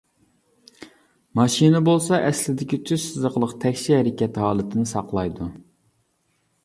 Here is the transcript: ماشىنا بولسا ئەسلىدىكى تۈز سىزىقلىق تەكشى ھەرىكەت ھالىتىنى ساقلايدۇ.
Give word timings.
ماشىنا 1.39 1.81
بولسا 1.89 2.19
ئەسلىدىكى 2.29 2.79
تۈز 2.91 3.05
سىزىقلىق 3.09 3.55
تەكشى 3.67 3.95
ھەرىكەت 3.99 4.41
ھالىتىنى 4.45 4.89
ساقلايدۇ. 4.97 5.51